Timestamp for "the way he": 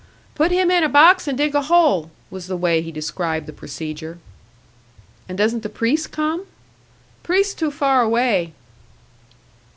2.47-2.91